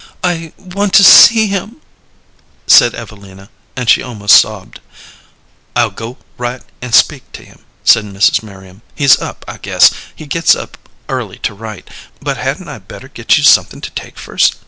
"I 0.23 0.51
want 0.57 0.95
to 0.95 1.03
see 1.03 1.45
him," 1.45 1.75
said 2.65 2.95
Evelina, 2.95 3.51
and 3.75 3.87
she 3.87 4.01
almost 4.01 4.35
sobbed. 4.41 4.79
"I'll 5.75 5.91
go 5.91 6.17
right 6.39 6.63
and 6.81 6.95
speak 6.95 7.31
to 7.33 7.43
him," 7.45 7.59
said 7.83 8.05
Mrs. 8.05 8.41
Merriam. 8.41 8.81
"He's 8.95 9.21
up, 9.21 9.45
I 9.47 9.57
guess. 9.59 9.91
He 10.15 10.25
gets 10.25 10.55
up 10.55 10.79
early 11.07 11.37
to 11.43 11.53
write. 11.53 11.87
But 12.19 12.37
hadn't 12.37 12.67
I 12.67 12.79
better 12.79 13.09
get 13.09 13.37
you 13.37 13.43
something 13.43 13.79
to 13.79 13.91
take 13.91 14.17
first? 14.17 14.55